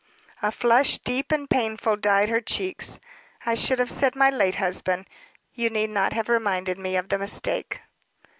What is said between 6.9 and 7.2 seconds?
of the